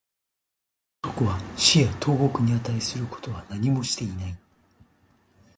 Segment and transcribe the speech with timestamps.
[1.03, 4.35] あの男は死や投獄に値することは何もしていない